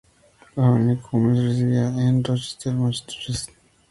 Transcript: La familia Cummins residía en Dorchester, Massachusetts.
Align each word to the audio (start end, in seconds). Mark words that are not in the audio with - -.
La 0.55 0.63
familia 0.63 0.99
Cummins 0.99 1.43
residía 1.43 1.87
en 1.89 2.23
Dorchester, 2.23 2.73
Massachusetts. 2.73 3.49